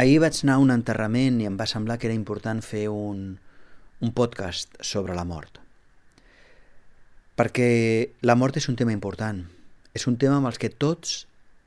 [0.00, 3.24] Ahir vaig anar a un enterrament i em va semblar que era important fer un,
[4.00, 5.58] un podcast sobre la mort.
[7.36, 7.66] Perquè
[8.24, 9.42] la mort és un tema important.
[9.92, 11.26] És un tema amb els que tots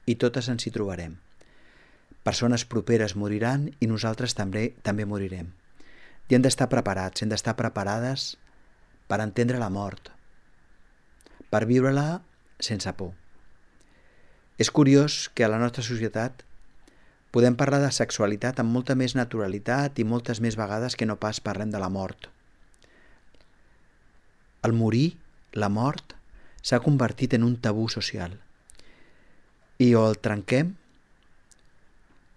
[0.09, 1.19] i totes ens hi trobarem.
[2.25, 5.51] Persones properes moriran i nosaltres també, també morirem.
[6.25, 8.31] I hem d'estar preparats, hem d'estar preparades
[9.11, 10.09] per entendre la mort,
[11.53, 12.23] per viure-la
[12.57, 13.13] sense por.
[14.57, 16.41] És curiós que a la nostra societat
[17.33, 21.39] Podem parlar de sexualitat amb molta més naturalitat i moltes més vegades que no pas
[21.41, 22.27] parlem de la mort.
[24.61, 25.15] El morir,
[25.57, 26.13] la mort,
[26.61, 28.35] s'ha convertit en un tabú social.
[29.81, 30.75] I o el trenquem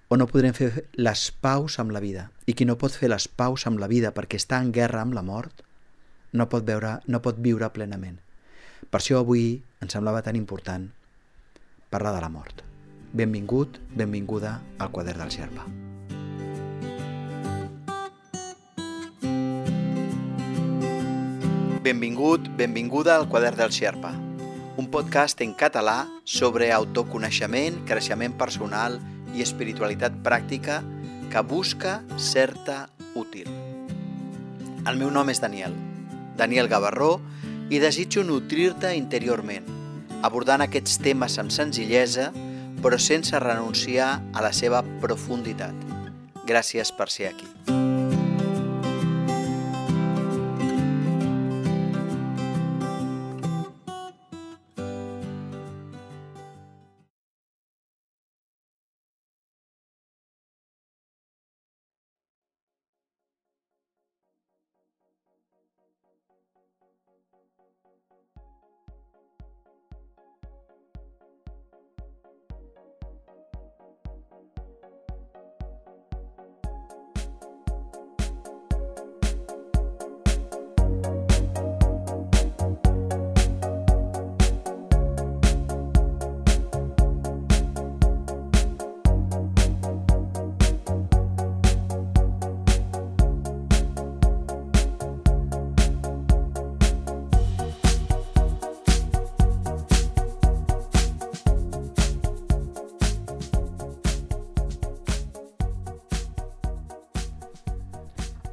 [0.09, 2.31] o no podrem fer les paus amb la vida.
[2.49, 5.19] I qui no pot fer les paus amb la vida perquè està en guerra amb
[5.19, 5.61] la mort,
[6.33, 8.17] no pot, veure, no pot viure plenament.
[8.89, 10.89] Per això avui ens semblava tan important
[11.93, 12.65] parlar de la mort.
[13.13, 15.67] Benvingut, benvinguda al quadern del Xerpa.
[21.83, 24.11] Benvingut, benvinguda al quadern del Xerpa,
[24.77, 28.99] un podcast en català sobre autoconeixement, creixement personal
[29.37, 30.81] i espiritualitat pràctica
[31.31, 33.47] que busca certa útil.
[34.87, 35.73] El meu nom és Daniel,
[36.37, 37.21] Daniel Gavarró,
[37.71, 39.65] i desitjo nutrir-te interiorment,
[40.27, 42.33] abordant aquests temes amb senzillesa
[42.83, 45.75] però sense renunciar a la seva profunditat.
[46.47, 47.86] Gràcies per ser aquí.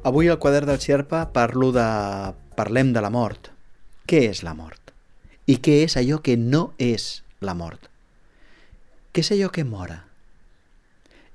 [0.04, 1.84] Avui al quadern del Xerpa parlo de...
[2.58, 3.48] parlem de la mort.
[4.04, 4.92] Què és la mort?
[5.48, 7.88] I què és allò que no és la mort?
[9.16, 10.02] Què és allò que mora?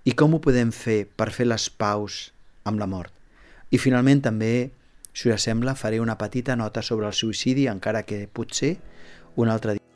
[0.05, 2.19] I com ho podem fer per fer les paus
[2.69, 3.09] amb la mort?
[3.73, 4.53] I finalment també,
[5.17, 8.75] si us sembla, faré una petita nota sobre el suïcidi, encara que potser
[9.33, 9.88] un altre dia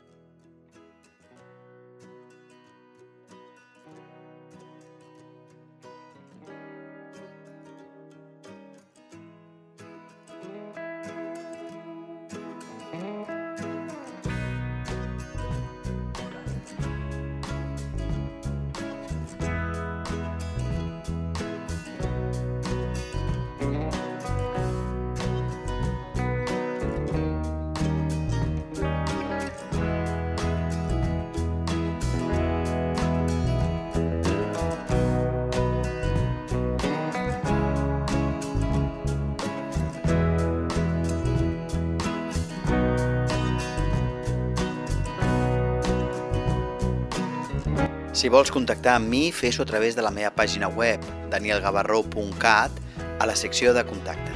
[48.14, 51.02] Si vols contactar amb mi, fes-ho a través de la meva pàgina web,
[51.32, 52.78] danielgavarró.cat,
[53.18, 54.30] a la secció de contacte.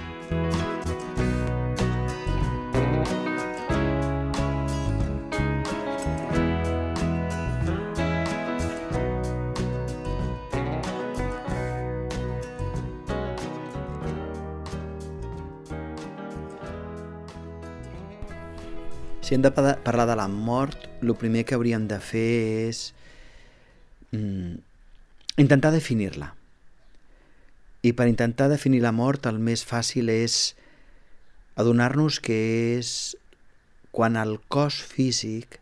[19.22, 22.28] Si hem de parlar de la mort, el primer que hauríem de fer
[22.66, 22.88] és
[24.12, 24.54] mm,
[25.36, 26.34] intentar definir-la.
[27.82, 30.54] I per intentar definir la mort el més fàcil és
[31.58, 32.38] adonar-nos que
[32.78, 33.14] és
[33.94, 35.60] quan el cos físic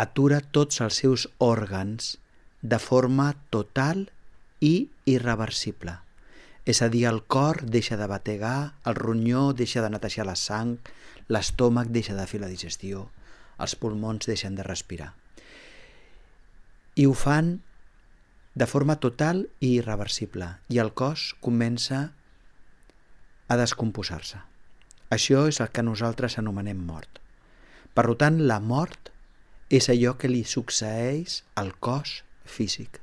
[0.00, 2.16] atura tots els seus òrgans
[2.62, 4.08] de forma total
[4.60, 5.98] i irreversible.
[6.64, 10.76] És a dir, el cor deixa de bategar, el ronyó deixa de netejar la sang,
[11.28, 13.08] l'estómac deixa de fer la digestió,
[13.58, 15.14] els pulmons deixen de respirar
[16.96, 17.60] i ho fan
[18.54, 22.10] de forma total i irreversible i el cos comença
[23.50, 24.40] a descomposar-se.
[25.10, 27.18] Això és el que nosaltres anomenem mort.
[27.94, 29.10] Per tant, la mort
[29.70, 33.00] és allò que li succeeix al cos físic.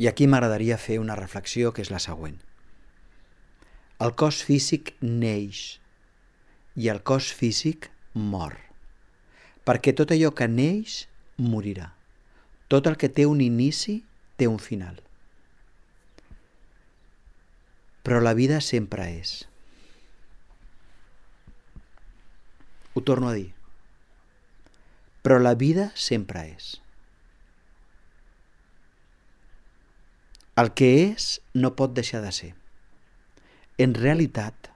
[0.00, 2.38] I aquí m'agradaria fer una reflexió que és la següent.
[4.00, 5.78] El cos físic neix
[6.76, 8.56] i el cos físic mor,
[9.68, 11.02] perquè tot allò que neix
[11.36, 11.90] morirà.
[12.70, 13.96] Tot el que té un inici
[14.38, 15.00] té un final.
[18.06, 19.32] Però la vida sempre és.
[22.94, 23.50] Ho torno a dir.
[25.26, 26.70] Però la vida sempre és.
[30.60, 32.52] El que és no pot deixar de ser.
[33.80, 34.70] En realitat,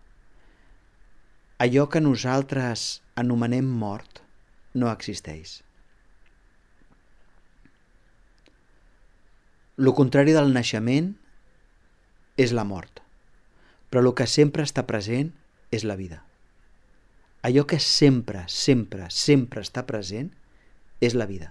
[1.62, 2.86] allò que nosaltres
[3.20, 4.22] anomenem mort
[4.74, 5.60] no existeix.
[9.76, 11.14] Lo contrari del naixement
[12.38, 13.00] és la mort,
[13.90, 15.32] però el que sempre està present
[15.74, 16.20] és la vida.
[17.42, 20.30] Allò que sempre, sempre, sempre està present
[21.02, 21.50] és la vida.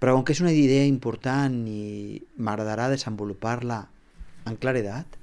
[0.00, 3.84] Però com que és una idea important i m'agradarà desenvolupar-la
[4.48, 5.20] en claredat,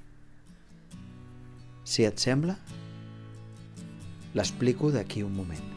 [1.83, 2.57] si et sembla,
[4.33, 5.72] l'explico d'aquí un moment.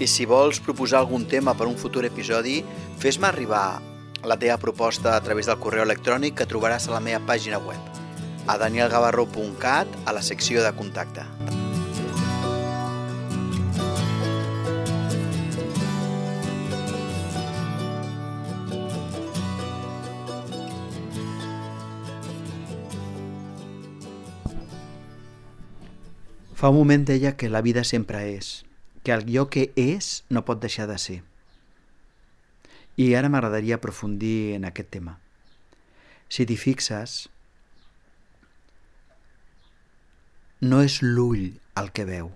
[0.00, 2.62] I si vols proposar algun tema per un futur episodi,
[2.96, 3.82] fes-me arribar
[4.24, 8.00] la teva proposta a través del correu electrònic que trobaràs a la meva pàgina web,
[8.48, 11.28] a danielgavarró.cat, a la secció de contacte.
[26.56, 28.64] Fa un moment deia que la vida sempre és,
[29.02, 31.20] que allò que és no pot deixar de ser.
[33.00, 35.16] I ara m'agradaria aprofundir en aquest tema.
[36.28, 37.28] Si t'hi fixes,
[40.60, 41.46] no és l'ull
[41.80, 42.28] el que veu,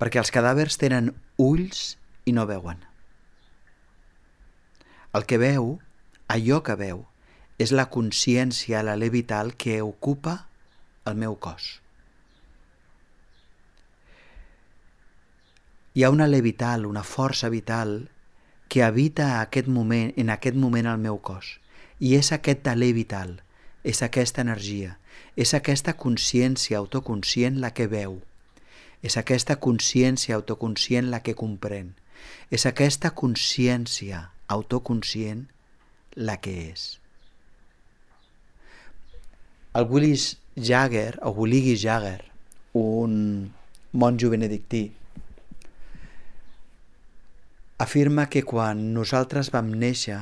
[0.00, 2.80] perquè els cadàvers tenen ulls i no veuen.
[5.12, 5.76] El que veu,
[6.32, 7.04] allò que veu,
[7.60, 10.46] és la consciència, l'alè vital que ocupa
[11.04, 11.80] el meu cos.
[15.92, 18.10] Hi ha una alè vital, una força vital
[18.70, 21.56] que habita aquest moment, en aquest moment al meu cos.
[21.98, 23.40] I és aquest alè vital,
[23.82, 24.92] és aquesta energia,
[25.34, 28.20] és aquesta consciència autoconscient la que veu,
[29.02, 31.90] és aquesta consciència autoconscient la que comprèn,
[32.54, 35.42] és aquesta consciència autoconscient
[36.14, 36.86] la que és.
[39.74, 42.22] El Willis Jagger, o Willigui Jagger,
[42.78, 43.50] un
[43.90, 44.86] monjo benedictí,
[47.80, 50.18] afirma que quan nosaltres vam néixer,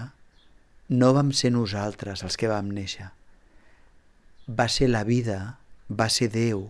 [0.94, 3.08] no vam ser nosaltres els que vam néixer.
[4.46, 5.58] Va ser la vida,
[5.90, 6.69] va ser Déu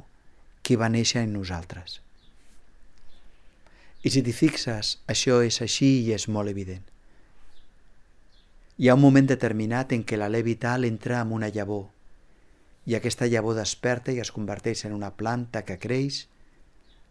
[0.64, 2.00] qui va néixer en nosaltres.
[4.00, 6.86] I si t'hi fixes, això és així i és molt evident.
[8.80, 11.88] Hi ha un moment determinat en què l'alè vital entra en una llavor
[12.88, 16.24] i aquesta llavor desperta i es converteix en una planta que creix,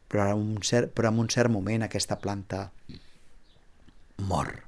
[0.10, 2.72] però en un cert, però en un cert moment aquesta planta
[4.18, 4.64] mor.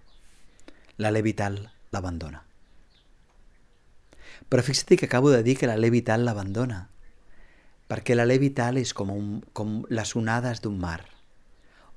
[0.98, 1.58] L'alè vital
[1.92, 2.44] l'abandona.
[4.50, 6.88] Però fixa't que acabo de dir que l'alè vital l'abandona,
[7.90, 11.02] perquè l'alè vital és com, un, com les onades d'un mar.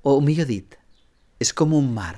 [0.03, 0.77] O millor dit,
[1.41, 2.17] és com un mar.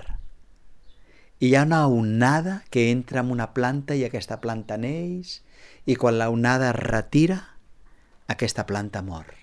[1.43, 5.41] I hi ha una onada que entra en una planta i aquesta planta neix
[5.85, 7.41] i quan la onada es retira,
[8.31, 9.35] aquesta planta mor.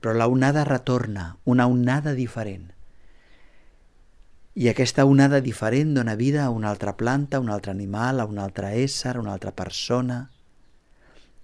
[0.00, 2.72] Però la onada retorna, una onada diferent
[4.54, 8.26] i aquesta onada diferent dona vida a una altra planta, a un altre animal, a
[8.28, 10.30] un altre ésser, a una altra persona.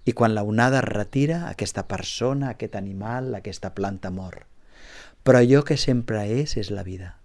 [0.05, 4.45] I quan la onada es retira, aquesta persona, aquest animal, aquesta planta mor.
[5.23, 7.15] Però allò que sempre és, és la vida.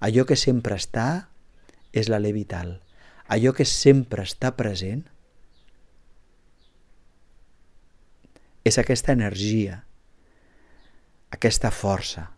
[0.00, 1.28] Allò que sempre està
[1.92, 2.78] és l'alè vital.
[3.28, 5.04] Allò que sempre està present
[8.64, 9.82] és aquesta energia,
[11.32, 12.28] aquesta força,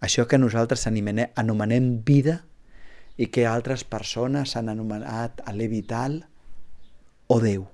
[0.00, 2.40] això que nosaltres anomenem vida
[3.20, 6.22] i que altres persones han anomenat alè vital
[7.28, 7.66] o Déu.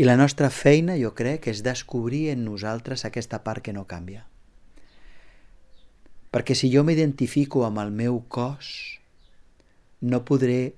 [0.00, 4.24] I la nostra feina, jo crec, és descobrir en nosaltres aquesta part que no canvia.
[6.32, 8.70] Perquè si jo m'identifico amb el meu cos,
[10.00, 10.74] no podré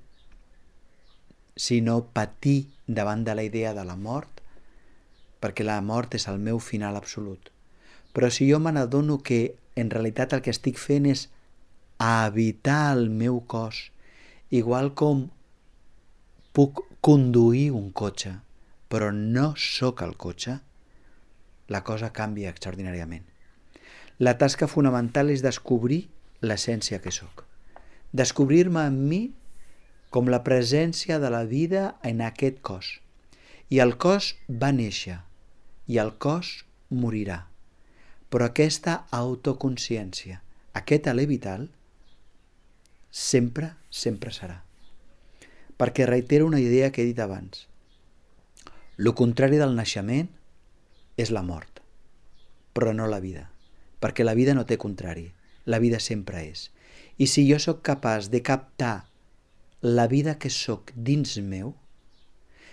[1.55, 4.43] sinó patir davant de la idea de la mort,
[5.41, 7.53] perquè la mort és el meu final absolut.
[8.13, 11.29] Però si jo me n'adono que en realitat el que estic fent és
[11.99, 13.91] habitar el meu cos,
[14.51, 15.29] igual com
[16.53, 18.35] puc conduir un cotxe,
[18.93, 20.59] però no sóc el cotxe,
[21.73, 23.25] la cosa canvia extraordinàriament.
[24.21, 26.05] La tasca fonamental és descobrir
[26.45, 27.47] l'essència que sóc.
[28.13, 29.23] Descobrir-me en mi
[30.13, 32.99] com la presència de la vida en aquest cos.
[33.73, 35.23] I el cos va néixer
[35.89, 36.53] i el cos
[36.91, 37.52] morirà.
[38.33, 40.39] Però aquesta autoconsciència,
[40.79, 41.67] aquest alè vital,
[43.13, 44.63] sempre, sempre serà.
[45.77, 47.67] Perquè reitero una idea que he dit abans.
[48.97, 50.31] Lo contrari del naixement
[51.21, 51.83] és la mort,
[52.73, 53.51] però no la vida,
[54.01, 55.29] perquè la vida no té contrari,
[55.65, 56.71] la vida sempre és.
[57.21, 59.09] I si jo sóc capaç de captar
[59.83, 61.75] la vida que sóc dins meu,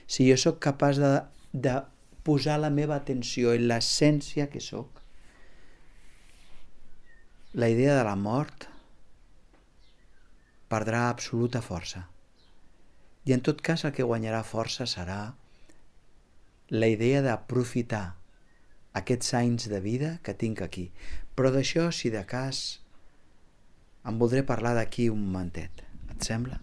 [0.08, 1.12] si jo sóc capaç de,
[1.52, 1.76] de
[2.24, 4.99] posar la meva atenció en l'essència que sóc,
[7.54, 8.68] la idea de la mort
[10.70, 12.04] perdrà absoluta força.
[13.26, 15.34] I en tot cas el que guanyarà força serà
[16.70, 18.06] la idea d'aprofitar
[19.02, 20.92] aquests anys de vida que tinc aquí.
[21.34, 22.82] Però d'això, si de cas,
[24.06, 25.82] en voldré parlar d'aquí un momentet.
[26.14, 26.62] Et sembla?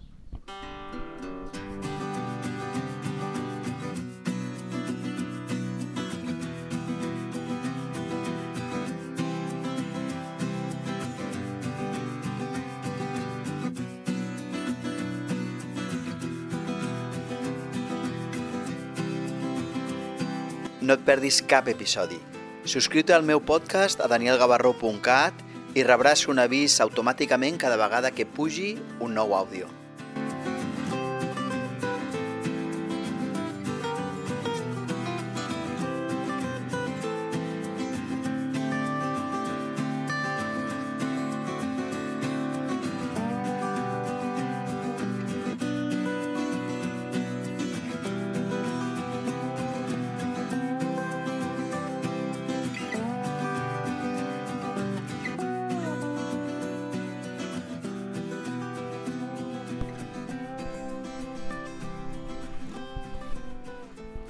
[20.86, 22.20] No et perdis cap episodi.
[22.62, 25.40] Subscriu-te al meu podcast a danielgavarró.cat
[25.74, 29.66] i rebràs un avís automàticament cada vegada que pugi un nou àudio.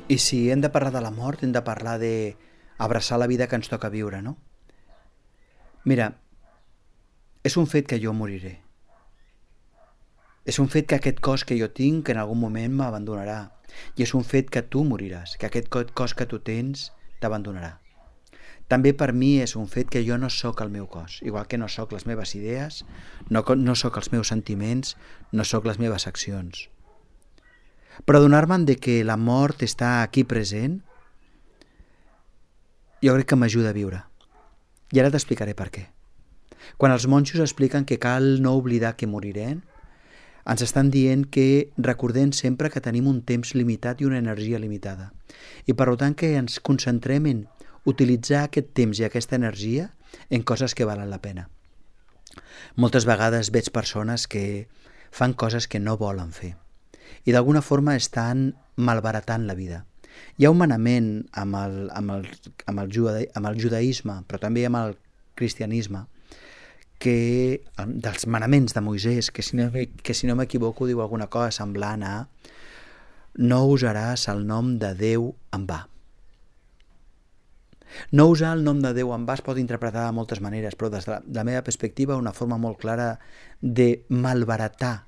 [0.08, 2.36] I si hem de parlar de la mort, hem de parlar de
[2.78, 4.36] abraçar la vida que ens toca viure, no?
[5.82, 6.12] Mira,
[7.42, 8.60] és un fet que jo moriré.
[10.46, 13.40] És un fet que aquest cos que jo tinc en algun moment m'abandonarà.
[13.98, 17.72] I és un fet que tu moriràs, que aquest cos que tu tens t'abandonarà.
[18.70, 21.58] També per mi és un fet que jo no sóc el meu cos, igual que
[21.58, 22.84] no sóc les meves idees,
[23.28, 24.96] no, no sóc els meus sentiments,
[25.32, 26.68] no sóc les meves accions.
[28.04, 30.80] Però adonar-me'n de que la mort està aquí present,
[33.02, 34.02] jo crec que m'ajuda a viure.
[34.92, 35.86] I ara t'explicaré per què.
[36.76, 39.62] Quan els monjos expliquen que cal no oblidar que morirem,
[40.46, 45.10] ens estan dient que recordem sempre que tenim un temps limitat i una energia limitada.
[45.66, 47.46] I per tant que ens concentrem en
[47.86, 49.90] utilitzar aquest temps i aquesta energia
[50.30, 51.48] en coses que valen la pena.
[52.76, 54.68] Moltes vegades veig persones que
[55.10, 56.56] fan coses que no volen fer
[57.25, 59.84] i d'alguna forma estan malbaratant la vida.
[60.36, 62.28] Hi ha un manament amb el, amb el,
[62.66, 64.96] amb el, juda, amb el judaïsme, però també amb el
[65.36, 66.06] cristianisme,
[66.98, 71.52] que, dels manaments de Moisès, que si no, que si no m'equivoco diu alguna cosa
[71.52, 72.14] semblant a
[73.36, 75.82] no usaràs el nom de Déu en va.
[78.12, 80.90] No usar el nom de Déu en va es pot interpretar de moltes maneres, però
[80.92, 83.18] des de la, de la meva perspectiva una forma molt clara
[83.60, 85.06] de malbaratar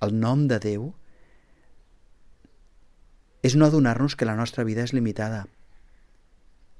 [0.00, 0.90] el nom de Déu
[3.42, 5.46] és no adonar-nos que la nostra vida és limitada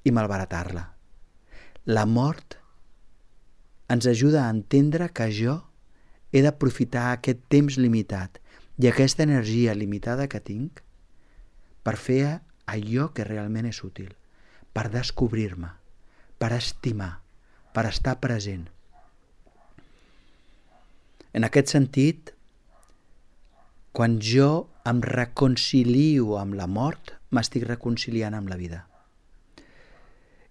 [0.04, 0.84] i malbaratar-la.
[1.88, 2.58] La mort
[3.90, 5.56] ens ajuda a entendre que jo
[6.30, 8.38] he d'aprofitar aquest temps limitat
[8.80, 10.82] i aquesta energia limitada que tinc
[11.84, 12.40] per fer
[12.70, 14.12] allò que realment és útil,
[14.72, 15.72] per descobrir-me,
[16.38, 17.16] per estimar,
[17.74, 18.68] per estar present.
[21.34, 22.32] En aquest sentit,
[23.92, 28.86] quan jo em reconcilio amb la mort, m'estic reconciliant amb la vida.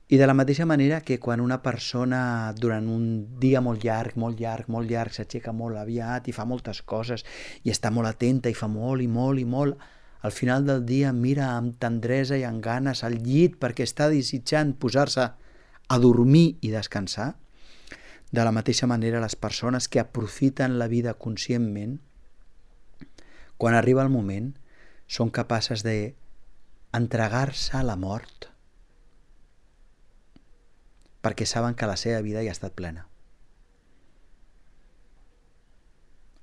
[0.10, 3.04] I de la mateixa manera que quan una persona durant un
[3.42, 7.26] dia molt llarg, molt llarg, molt llarg, s'aixeca molt aviat i fa moltes coses
[7.62, 9.78] i està molt atenta i fa molt i molt i molt,
[10.26, 14.74] al final del dia mira amb tendresa i amb ganes al llit perquè està desitjant
[14.74, 17.36] posar-se a dormir i descansar,
[18.32, 22.00] de la mateixa manera les persones que aprofiten la vida conscientment
[23.60, 24.54] quan arriba el moment,
[25.10, 26.16] són capaces de
[26.96, 28.48] entregar-se a la mort
[31.20, 33.06] perquè saben que la seva vida ja ha estat plena.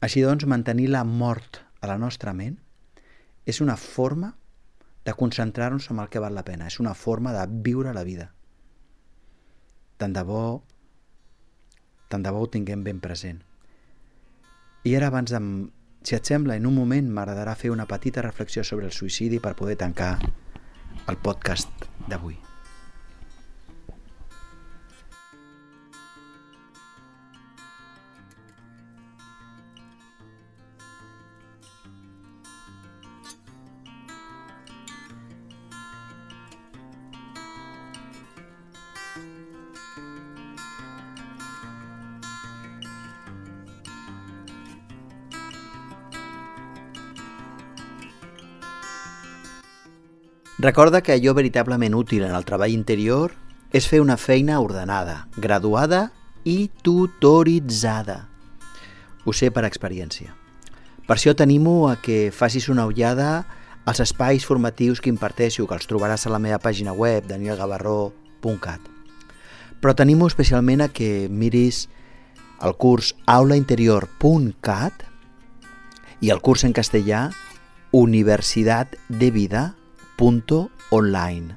[0.05, 2.59] Així doncs, mantenir la mort a la nostra ment
[3.49, 4.35] és una forma
[5.07, 8.33] de concentrar-nos en el que val la pena, és una forma de viure la vida.
[9.97, 10.63] Tant de bo,
[12.13, 13.41] tant de bo ho tinguem ben present.
[14.85, 15.41] I ara, abans de...
[16.07, 19.57] Si et sembla, en un moment m'agradarà fer una petita reflexió sobre el suïcidi per
[19.59, 20.13] poder tancar
[21.11, 22.39] el podcast d'avui.
[50.67, 53.31] Recorda que allò veritablement útil en el treball interior
[53.71, 56.09] és fer una feina ordenada, graduada
[56.43, 58.17] i tutoritzada.
[59.23, 60.35] Ho sé per experiència.
[61.07, 63.47] Per això t'animo a que facis una ullada
[63.87, 68.91] als espais formatius que imparteixo, que els trobaràs a la meva pàgina web, danielgavarró.cat.
[69.79, 71.85] Però t'animo especialment a que miris
[72.59, 75.09] el curs aulainterior.cat
[76.27, 77.29] i el curs en castellà
[77.95, 79.69] Universitat de Vida
[80.91, 81.57] online.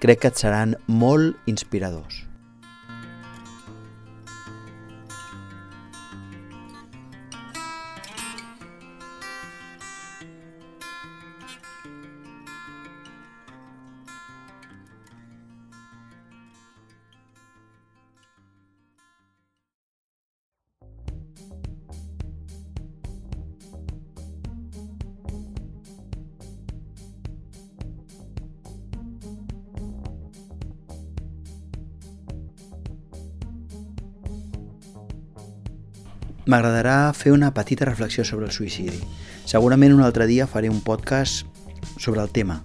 [0.00, 2.29] Crec que et seran molt inspiradors.
[36.48, 39.00] M'agradarà fer una petita reflexió sobre el suïcidi.
[39.44, 41.44] Segurament un altre dia faré un podcast
[42.00, 42.62] sobre el tema,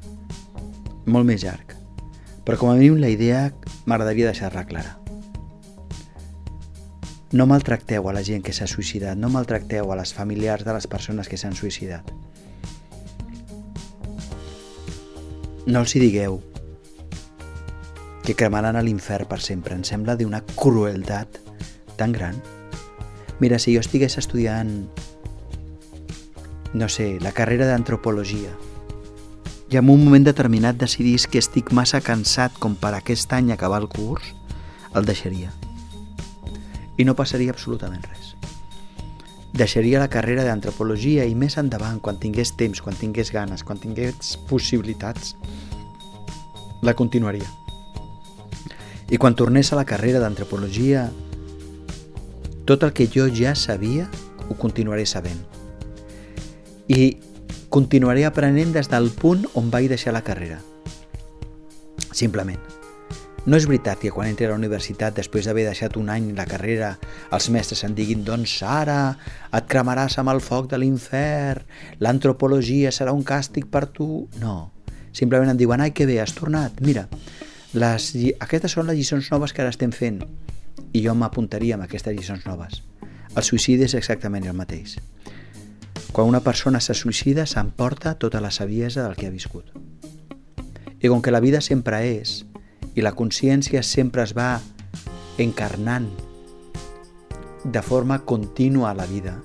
[1.05, 1.75] molt més llarg.
[2.45, 3.49] Però com a mínim la idea
[3.85, 4.95] m'agradaria deixar-la clara.
[7.35, 10.87] No maltracteu a la gent que s'ha suïcidat, no maltracteu a les familiars de les
[10.87, 12.13] persones que s'han suïcidat.
[15.65, 16.39] No els hi digueu
[18.25, 19.75] que cremaran a l'infern per sempre.
[19.75, 21.41] Em sembla d'una crueltat
[21.97, 22.39] tan gran.
[23.39, 24.87] Mira, si jo estigués estudiant,
[26.73, 28.53] no sé, la carrera d'antropologia,
[29.71, 33.81] i en un moment determinat decidís que estic massa cansat com per aquest any acabar
[33.81, 34.33] el curs,
[34.95, 35.51] el deixaria.
[36.95, 38.35] I no passaria absolutament res.
[39.55, 44.35] Deixaria la carrera d'antropologia i més endavant, quan tingués temps, quan tingués ganes, quan tingués
[44.47, 45.35] possibilitats,
[46.83, 47.47] la continuaria.
[49.09, 51.09] I quan tornés a la carrera d'antropologia
[52.65, 54.09] tot el que jo ja sabia
[54.49, 55.39] ho continuaré sabent.
[56.89, 57.17] I
[57.69, 60.59] continuaré aprenent des del punt on vaig deixar la carrera.
[62.11, 62.61] Simplement.
[63.45, 66.47] No és veritat que quan entri a la universitat, després d'haver deixat un any la
[66.49, 66.95] carrera,
[67.35, 69.17] els mestres em diguin doncs ara
[69.53, 71.61] et cremaràs amb el foc de l'infern,
[72.01, 74.25] l'antropologia serà un càstig per tu...
[74.41, 74.71] No.
[75.13, 76.81] Simplement em diuen, ai, que bé, has tornat.
[76.81, 77.05] Mira,
[77.77, 78.09] les,
[78.41, 80.23] aquestes són les lliçons noves que ara estem fent
[80.95, 82.81] i jo m'apuntaria amb aquestes lliçons noves.
[83.35, 84.95] El suïcidi és exactament el mateix.
[86.15, 89.73] Quan una persona se suïcida s'emporta tota la saviesa del que ha viscut.
[91.01, 92.45] I com que la vida sempre és
[92.95, 94.61] i la consciència sempre es va
[95.37, 96.07] encarnant
[97.65, 99.35] de forma contínua a la vida,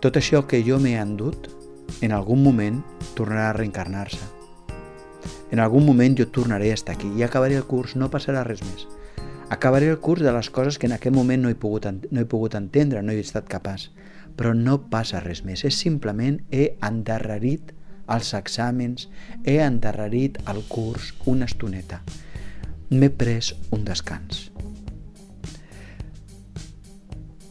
[0.00, 1.48] tot això que jo m'he endut
[2.04, 2.82] en algun moment
[3.18, 4.22] tornarà a reencarnar-se.
[5.50, 8.62] En algun moment jo tornaré a estar aquí i acabaré el curs, no passarà res
[8.62, 8.84] més.
[9.48, 12.26] Acabaré el curs de les coses que en aquest moment no he pogut, no he
[12.26, 13.92] pogut entendre, no he estat capaç.
[14.34, 17.70] Però no passa res més, és simplement he endarrerit
[18.10, 19.06] els exàmens,
[19.46, 22.00] he endarrerit el curs una estoneta.
[22.90, 24.50] M'he pres un descans.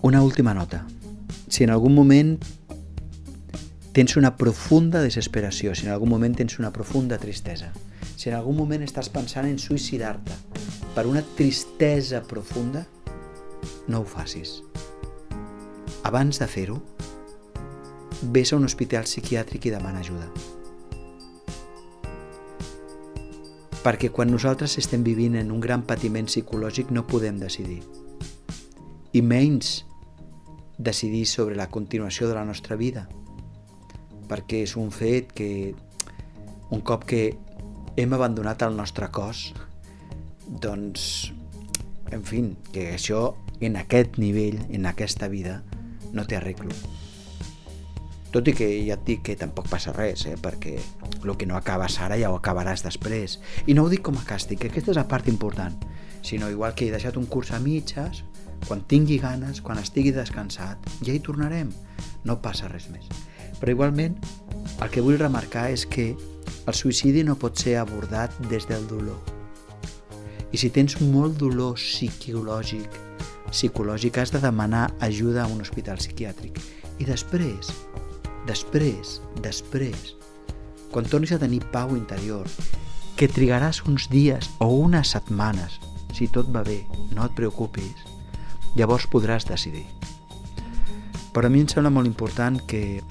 [0.04, 0.84] Una última nota.
[1.48, 2.36] Si en algun moment
[3.96, 7.72] tens una profunda desesperació, si en algun moment tens una profunda tristesa,
[8.20, 10.36] si en algun moment estàs pensant en suïcidar-te,
[10.96, 12.86] per una tristesa profunda,
[13.88, 14.62] no ho facis.
[16.08, 16.80] Abans de fer-ho,
[18.32, 20.30] vés a un hospital psiquiàtric i demana ajuda.
[23.84, 27.84] Perquè quan nosaltres estem vivint en un gran patiment psicològic no podem decidir.
[29.14, 29.84] I menys
[30.78, 33.06] decidir sobre la continuació de la nostra vida.
[34.32, 35.76] Perquè és un fet que
[36.72, 37.36] un cop que
[37.96, 39.52] hem abandonat el nostre cos,
[40.48, 41.32] doncs,
[42.12, 45.64] en fi, que això en aquest nivell, en aquesta vida,
[46.14, 46.76] no té arreglo.
[48.36, 50.36] Tot i que ja et dic que tampoc passa res, eh?
[50.36, 53.40] perquè el que no acabes ara ja ho acabaràs després.
[53.66, 55.78] I no ho dic com a càstig, que aquesta és la part important,
[56.22, 58.26] sinó igual que he deixat un curs a mitges,
[58.68, 61.72] quan tingui ganes, quan estigui descansat, ja hi tornarem.
[62.26, 63.08] No passa res més.
[63.62, 64.18] Però igualment,
[64.82, 66.12] el que vull remarcar és que
[66.66, 69.35] el suïcidi no pot ser abordat des del dolor.
[70.56, 72.94] I si tens molt dolor psicològic,
[73.52, 76.62] psicològic has de demanar ajuda a un hospital psiquiàtric.
[77.04, 77.74] I després,
[78.48, 80.14] després, després,
[80.94, 82.48] quan tornis a tenir pau interior,
[83.20, 85.76] que trigaràs uns dies o unes setmanes,
[86.16, 88.08] si tot va bé, no et preocupis,
[88.80, 89.84] llavors podràs decidir.
[91.36, 93.02] Però a mi em sembla molt important que,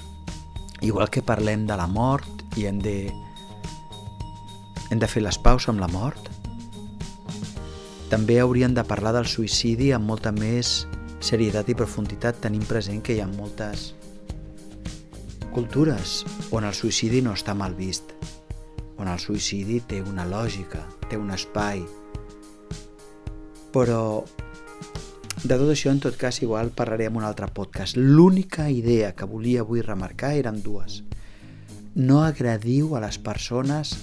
[0.81, 3.13] igual que parlem de la mort i hem de
[4.89, 6.33] hem de fer les paus amb la mort?
[8.15, 10.69] També hauríem de parlar del suïcidi amb molta més
[11.19, 13.89] serietat i profunditat tenint present que hi ha moltes
[15.57, 16.13] cultures
[16.55, 18.13] on el suïcidi no està mal vist,
[19.03, 21.83] on el suïcidi té una lògica, té un espai.
[23.75, 24.03] Però
[25.43, 27.99] de tot això, en tot cas, igual parlaré en un altre podcast.
[27.99, 31.01] L'única idea que volia avui remarcar eren dues.
[31.95, 33.97] No agradiu a les persones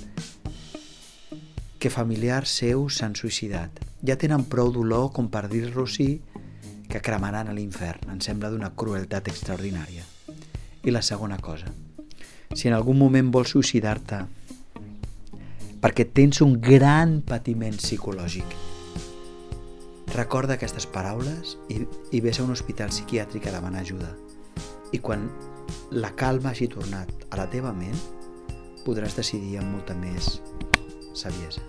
[1.79, 3.90] que familiars seus s'han suïcidat.
[4.01, 6.09] Ja tenen prou dolor com per dir-los-hi
[6.89, 8.09] que cremaran a l'infern.
[8.09, 10.03] Em sembla d'una crueltat extraordinària.
[10.83, 11.69] I la segona cosa,
[12.57, 14.23] si en algun moment vols suïcidar-te
[15.81, 18.57] perquè tens un gran patiment psicològic,
[20.15, 24.11] recorda aquestes paraules i, i vés a un hospital psiquiàtric a demanar ajuda.
[24.91, 25.29] I quan
[25.93, 27.97] la calma hagi tornat a la teva ment,
[28.85, 30.39] podràs decidir amb molta més
[31.13, 31.63] saviesa.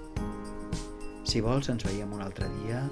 [1.24, 2.82] Si vols, ens veiem un altre dia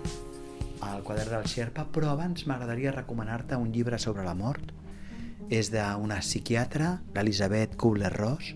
[0.86, 4.72] al quadern del Xerpa, però abans m'agradaria recomanar-te un llibre sobre la mort.
[5.50, 8.52] És d'una psiquiatra, l'Elisabet Kubler-Ross,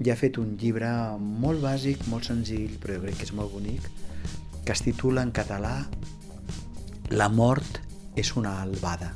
[0.00, 0.88] i ha fet un llibre
[1.20, 3.86] molt bàsic, molt senzill, però jo crec que és molt bonic,
[4.64, 5.84] que es titula en català
[7.12, 7.82] La mort
[8.16, 9.12] és una albada.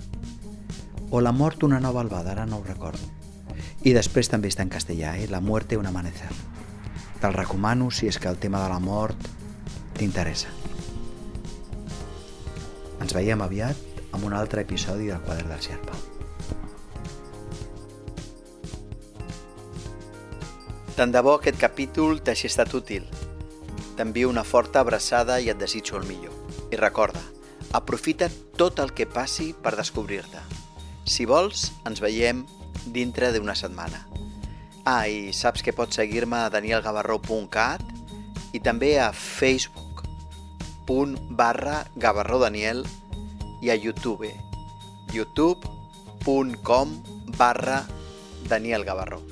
[1.11, 3.01] O La mort una nova albada, ara no ho recordo.
[3.83, 5.27] I després també està en castellà, eh?
[5.33, 6.29] La muerte un amanecer.
[7.22, 9.38] Te'l recomano si és que el tema de la mort
[9.98, 10.52] t'interessa.
[13.02, 13.76] Ens veiem aviat
[14.12, 15.98] amb un altre episodi del Quadre del Xerpa.
[20.98, 23.04] Tant de bo aquest capítol t'hagi estat útil.
[23.98, 26.34] T'envio una forta abraçada i et desitjo el millor.
[26.74, 27.22] I recorda,
[27.70, 28.26] aprofita
[28.58, 30.42] tot el que passi per descobrir-te.
[31.06, 32.42] Si vols, ens veiem
[32.90, 34.06] dintre d'una setmana.
[34.84, 37.82] Ah, i saps que pots seguir-me a danielgavarró.cat
[38.56, 39.12] i també a
[40.88, 42.85] facebook.com barra gavarrodaniel
[43.61, 44.33] i a youtube.
[45.12, 47.03] Youtube.com
[47.37, 47.87] barra
[48.48, 49.28] danielgavarró